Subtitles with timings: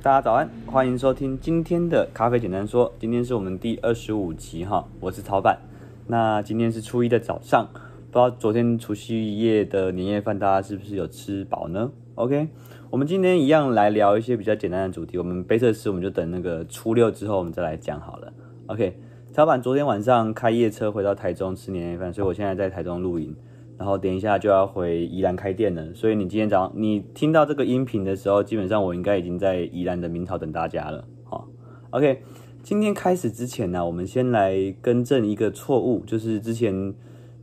[0.00, 2.92] 大家早安，欢迎收听今天的咖啡简单说。
[3.00, 5.58] 今天是我们第二十五集哈，我是曹板。
[6.06, 12.46] 那今天是初一的早上，不知道昨天除夕夜的年夜饭大家是不是有吃饱呢？OK，
[12.90, 15.18] 我们今天一样来聊一些比较简单的主题。
[15.18, 18.32] 我们杯测师我们就等那个初六之后我们再来讲好了。
[18.66, 18.96] OK，
[19.32, 23.34] 曹板昨天晚上开夜车回到台中吃年夜饭，所以我现在在台中露营。
[23.78, 31.04] 然后等一下就要回宜兰开店了，所以你今天早上你听到这个音频的时候，基本上我应该已经在宜兰的明桃等大家了。
[31.22, 31.46] 好
[31.90, 32.22] ，OK，
[32.60, 36.92] 今天开始之前呢，我们先来更正一个错误，就是之前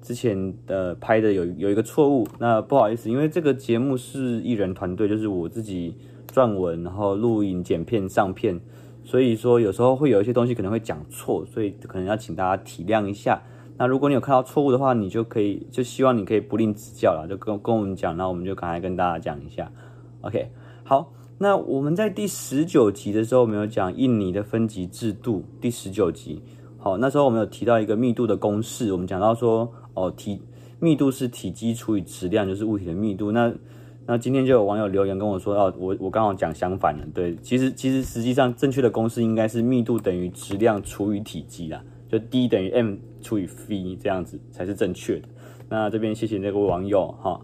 [0.02, 5.96] 之前的拍的有有一个错误，那不好意思，因为这个节目是艺人团队，就是我自己
[6.30, 8.60] 撰文，然后录影、剪片、上片，
[9.05, 13.41] 所以说有时候会有一些东西可能会讲错，所以可能要请大家体谅一下。
[13.78, 19.70] 那如果你有看到错误的话，你就可以就希望你可以不吝指教啦，就跟跟我们讲，那我们就赶快跟大家讲一下。
[20.22, 20.50] OK，
[20.84, 25.44] 好，那我们在第十九集的时候，我们有讲印尼的分级制度。
[25.60, 26.41] 第十九集，
[26.77, 30.42] 好，那时候我们有提到一个密度的公式，我们讲到说，哦，体
[30.80, 33.30] 密度是体积除以质量，就是物体的密度。
[33.30, 33.54] 那
[34.05, 41.84] 那今天就有网友留言跟我说，哦，我我刚好讲相反了，对，其实其实实际上正确的公式应该是密度等于质量除以体积啦。
[42.08, 45.27] 就 D 等于 M 除以 V 这样子才是正确的。
[45.68, 47.41] 那这边谢谢那个网友哈。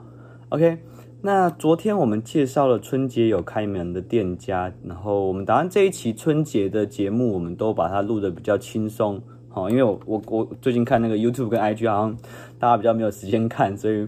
[0.49, 0.77] OK，
[1.21, 9.21] 那昨天我们介绍了春节有开门的店家，然后我们打算这一期春节的节目，我们都把它录得比较轻松。
[9.49, 12.17] 好，因为我我我最近看那个 YouTube 跟 IG 好像
[12.59, 14.07] 大家比较没有时间看，所以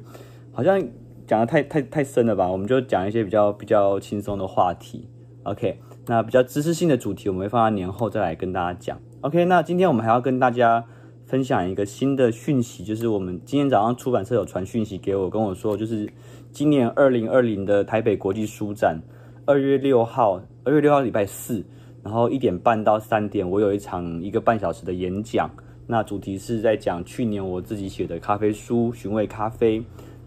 [0.51, 0.81] 好像
[1.25, 2.49] 讲的太太太深了吧？
[2.49, 5.09] 我们就讲一些比较比较轻松的话题。
[5.43, 8.97] OK，那比较知识性的主题，我们会放在年后再来跟大家讲。
[9.21, 10.85] OK，那今天我们还要跟大家
[11.33, 16.07] 分享一个新的讯息，就是我们今天早上出版社有传讯息给我，跟我说，就是
[16.51, 18.95] 今年二零二零的台北国际书展，
[19.43, 21.65] 二月六号，二月六号礼拜四，
[22.03, 25.49] 然后一点半到三点，我有一场一个半小时的演讲，
[25.87, 29.79] 那主题是在讲去年我自己写的咖啡书《寻味咖啡》。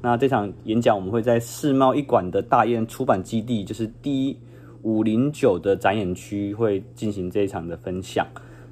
[0.03, 4.37] 那这场演讲我们会在世贸一馆的大雁出版基地，就是 D
[4.83, 8.27] 五零九的展演区，会进行这一场的分享。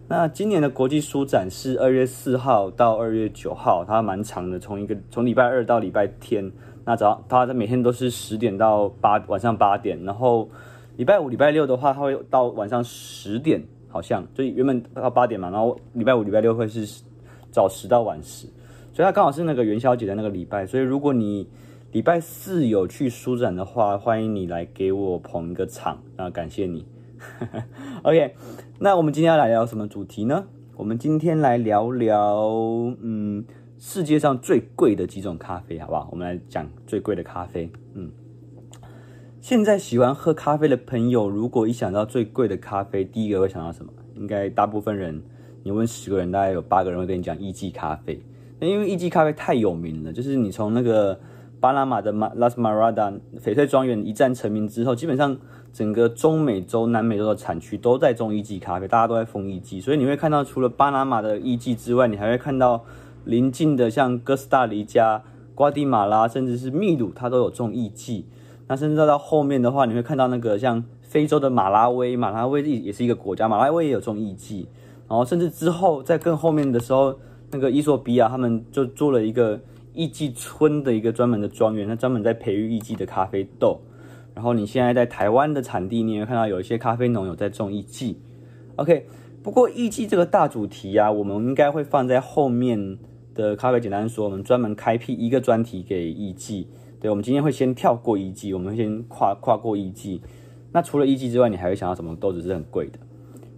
[0.06, 6.53] 那今年的国际书展是二月四号到二月九号，它蛮长的，从一个从礼拜二到礼拜天。
[6.84, 10.47] 那早上它每天都是十点到八晚上八点，然后
[10.97, 17.03] 礼拜五、礼拜六的话，它会到晚上十点，好像就原本到八点嘛，然后礼拜五、礼拜六会是
[17.50, 18.47] 早十到晚十，
[18.93, 20.66] 所以它刚好是那个元宵节的那个礼拜。
[20.66, 21.48] 所以如果你
[21.93, 26.84] 礼拜四有去书展的话，欢迎你来给我捧一个场，那感谢你。
[28.02, 28.34] OK，
[28.78, 30.46] 那我们今天要来聊什么主题呢？
[30.76, 32.36] 我们今天来聊聊，
[33.00, 33.44] 嗯，
[33.78, 36.08] 世界上最贵的几种咖啡，好不好？
[36.10, 37.70] 我们来讲最贵的咖啡。
[37.94, 38.10] 嗯，
[39.40, 43.92] 现在喜欢喝咖啡的朋友，如果一想到最贵的咖啡，第一个会想到什么？
[44.14, 45.22] 应该大部分人，
[45.62, 48.20] 你问十个人，大概有八个人会跟你讲艺妓咖啡。
[48.60, 51.18] 那因为艺妓咖啡太有名了，就是你从那个
[51.64, 53.10] 巴拿马的马拉斯马拉达
[53.42, 55.34] 翡翠庄园一战成名之后，基本上。
[55.72, 62.84] 整个中美洲、南美洲的产区都在种艺妓咖啡，大家都在封艺妓，所以你会看到，除了巴拿马的艺妓之外，你还会看到
[63.25, 65.20] 邻近的像哥斯达黎加、
[65.52, 68.22] 瓜地马拉，甚至是秘鲁，它都有种艺妓。
[68.69, 74.66] 那甚至到到后面的话，你会看到那个像非洲的马拉威，马拉威也是一个国家，马拉威也有种艺妓。
[75.08, 77.19] 然后甚至之后在更后面的时候，
[77.50, 79.58] 那个伊索比亚他们就做了一个
[79.94, 83.81] 艺妓村的一个专门的庄园，它专门在培育艺妓的咖啡豆。
[84.34, 88.16] 然后你现在在台湾的产地，你也会看到有一些咖啡农有在种艺妓。
[88.77, 89.06] OK，
[89.43, 92.99] 不过艺妓这个大主题啊，我们应该会放在后面
[93.34, 96.66] 的咖啡简单说，我们专门开辟一个专题给艺妓。
[97.00, 100.21] 对，我们今天会先跳过艺妓，我们先跨跨过艺妓。
[100.72, 102.99] 那除了艺妓之外，你还会想到什么豆子是很贵的？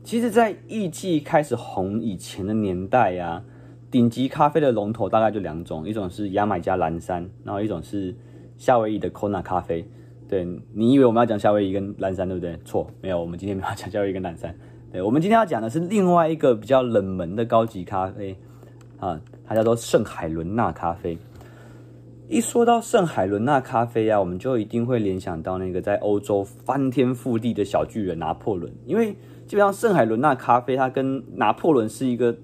[0.04, 3.44] 其实，在艺妓开始红以前的年代呀、啊，
[3.90, 8.14] 顶级咖啡的龙头大概就两种，一种是牙买加蓝山，然后一种是
[8.56, 9.88] 夏威夷的 Kona 咖啡。
[10.28, 12.58] 对，你以为我们要讲夏威夷跟蓝山，对不对？
[12.64, 14.52] 错，没有，我们今天没有讲夏威夷跟蓝山。
[14.90, 18.36] 对，我们今天要讲的是另外一个比较冷门的高级咖啡
[18.98, 21.16] 啊，它叫做圣海伦娜咖啡。
[22.28, 29.12] 一说到圣海伦娜咖啡啊，我们就一定会联想到那个在欧洲翻天覆地的小巨人拿破仑，因为
[29.46, 32.36] 基本上圣海伦娜咖啡它跟拿破仑是一个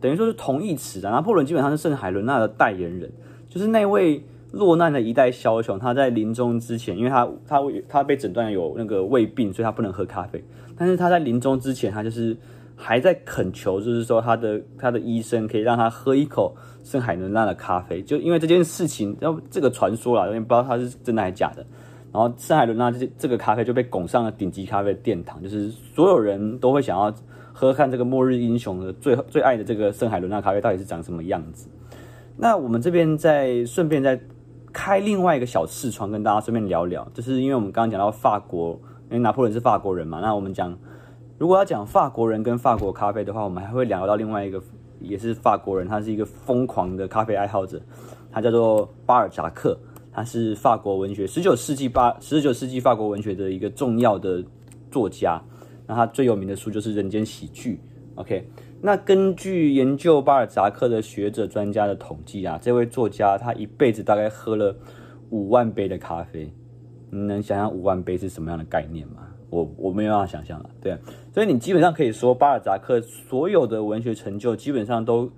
[0.00, 3.10] 等于说是同义词的，拿破仑基本上是圣海伦娜的代言人，
[3.48, 4.22] 就是那位。
[4.50, 10.42] 落难的一代枭雄，他在临终之前，因为他他他被诊断有那个胃病，所以他不能喝咖啡。
[10.74, 12.34] 但是他在临终之前，他就是
[12.74, 18.00] 还在恳求，就是说他的他的医生可以让他喝一口圣海伦娜的咖啡。
[18.00, 21.62] 就因为这件事情，要这个传说啦，有点不知道他是真的还是假的。
[22.10, 27.14] 然后圣海伦娜这这个咖啡就被拱上了顶级咖啡殿堂，就是所有人都会想要
[27.58, 31.68] 喝看这个末日英雄的最最爱的这个圣海伦娜咖啡到底是长什么样子。
[32.36, 34.20] 那我们这边再顺便再
[34.72, 40.78] 开另外一个小视窗，跟大家顺便聊聊，就是因为我们刚刚讲到法国，因为拿破仑是法国人嘛，那我们讲
[41.36, 44.62] 如果要讲法国人跟法国咖啡的话，我们还会聊到另外一个
[45.00, 47.82] 也是法国人，他是一个疯狂的咖啡爱好者，
[48.30, 49.76] 他叫做巴尔扎克。
[50.12, 54.44] 他是法国文学十九世纪八十九世纪法国文学的一个重要的
[54.92, 55.42] 作家。
[55.88, 57.80] 那他最有名的书就是《人间喜剧》。
[58.20, 58.46] OK，
[58.80, 64.76] 那根据研究巴尔扎克的学者专家的统计啊，这位作家他一辈子大概喝了
[65.30, 66.52] 五万杯的咖啡。
[67.10, 69.26] 你能想象五万杯是什么样的概念吗？
[69.50, 70.68] 我我没有办法想象了。
[70.78, 70.94] 对，
[71.32, 75.30] 所以你基本上可以说，巴尔扎克所有的文学成就基本上都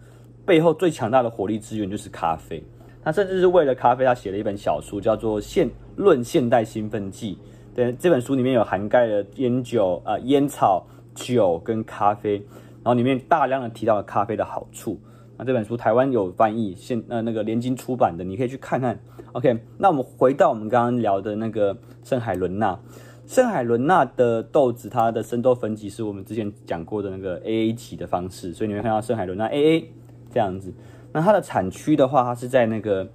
[0.44, 2.60] 背后最强大的火力资源就是咖啡。
[3.04, 7.34] 他甚至是为了咖啡，他写了一本小书，叫做《现论现代兴奋剂》。
[7.74, 10.84] 对，这本书里面有涵盖了烟酒、啊、烟草、
[11.14, 12.34] 酒跟咖啡，
[12.82, 14.98] 然后里面大量的提到了咖啡的好处。
[15.38, 18.98] 那这本书台湾有翻译，现呃那个联经出版的，你可以去看看。
[19.32, 21.74] OK，那我们回到我们刚刚聊的那个
[22.04, 22.78] 圣海伦娜，
[23.26, 29.84] 圣海伦娜的豆子，它的生豆分级是我们之前讲过的那个 AA 级的方式，所以你会看到圣海伦娜 AA
[30.30, 30.74] 这样子。
[31.12, 33.08] 那它的产区的话，它是在那个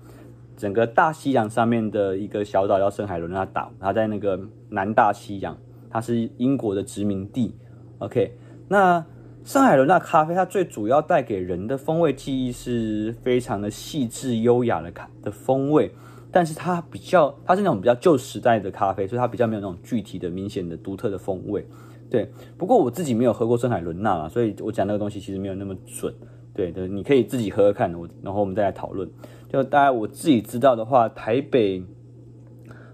[0.55, 5.57] 整个大西洋上面的一个小岛叫圣海伦娜岛，它在那个南大西洋，
[5.89, 7.53] 它是英国的殖民地。
[7.99, 8.31] OK，
[8.67, 9.03] 那
[9.43, 15.91] 圣海伦娜咖啡它最主要带给人的风味记忆是非常的细致优雅的咖的风味，
[16.31, 21.65] 但是它比较它是那种比较旧时代的咖啡，所以它比较没有那种具体的明显的独特的风味。
[22.09, 26.13] 对，不过我自己没有喝过圣海伦娜嘛，所以我讲那个东西其实没有那么准。
[26.53, 29.09] 对的，你可以自己喝喝看，我然后我们再来讨论。
[29.47, 31.83] 就大概我自己知道的话，台北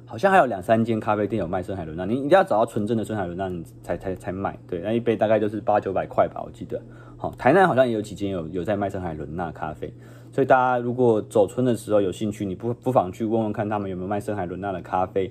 [0.06, 4.58] 好像还有两三间咖啡店有卖深海伦娜，你一定要找到纯正的深海伦娜，你才才才卖。
[4.68, 6.82] 对，那一杯大概就是八九百块吧，我记得。
[7.18, 9.94] 好，台南好像也有几间有有在卖深海伦娜咖啡，
[10.32, 15.26] 所以大家如果走春的时候有兴趣，你不不妨去问问看他们有没有卖深海伦娜的咖啡，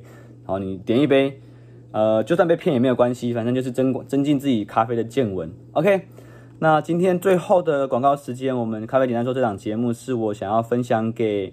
[0.45, 1.41] 然后你点一杯，
[1.93, 5.53] 呃，就算被骗也没有关系，反正就是增增进自己咖啡的见闻。
[5.73, 6.07] OK。
[6.63, 11.51] 那今天最后的广告时间，我们咖啡简单说这档节目是我想要分享给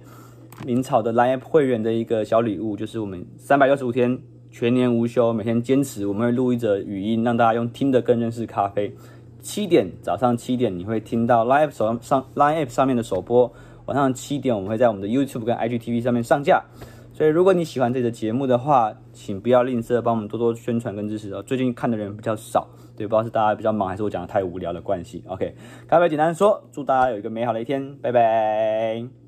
[0.65, 4.19] 明草的 Line 会员的一个小礼物，就是我们三百六十五天
[4.51, 8.93] 全年无休，每天坚持，我们会录一则语音，让大家用听的更认识咖啡。
[9.39, 13.49] 七点早上七点你会听到 Line 手上上 Line App 上面的首播，
[13.85, 16.61] 晚上七点我们会在我们的 YouTube 跟 IGTV 上面上架。
[17.13, 21.41] 所以如果你喜欢这个节目的话，请不要吝啬帮我们多多宣传跟支持哦。
[21.43, 22.67] 最近看的人比较少。
[22.97, 25.23] 对，不知道是大家比较忙，还是我讲的太无聊的关系。
[25.27, 25.53] OK，
[25.87, 29.26] 咖啡简单说，祝大家有一个美好的一天，拜拜。